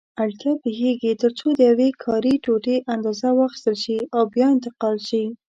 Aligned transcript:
اړتیا 0.23 0.53
پېښېږي 0.63 1.11
ترڅو 1.21 1.47
د 1.55 1.59
یوې 1.69 1.89
کاري 2.03 2.33
ټوټې 2.43 2.75
اندازه 2.93 3.29
واخیستل 3.37 3.75
شي 3.83 3.97
او 4.15 4.21
بیا 4.33 4.47
انتقال 4.55 4.97
شي. 5.07 5.23